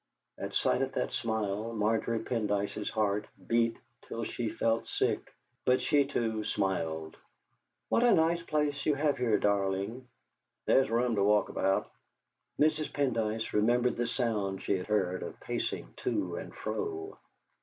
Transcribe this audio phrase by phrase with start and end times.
[0.39, 3.77] At sight of that smile Margery Pendyce's heart beat
[4.07, 5.31] till she felt sick,
[5.63, 7.17] but she, too, smiled.
[7.87, 10.07] "What a nice place you have here, darling!"
[10.65, 11.91] "There's room to walk about."
[12.59, 12.91] Mrs.
[12.91, 17.19] Pendyce remembered the sound she had heard of pacing to and fro.